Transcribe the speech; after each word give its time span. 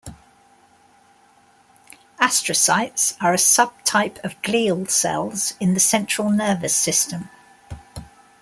Astrocytes 2.19 3.15
are 3.23 3.35
a 3.35 3.37
sub-type 3.37 4.17
of 4.25 4.41
glial 4.41 4.89
cells 4.89 5.53
in 5.59 5.75
the 5.75 5.79
central 5.79 6.31
nervous 6.31 6.73
system. 6.73 7.29